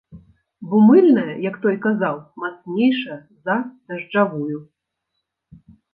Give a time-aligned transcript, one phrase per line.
[0.71, 3.55] Бо мыльная, як той казаў, мацнейшая за
[3.87, 4.57] дажджавую.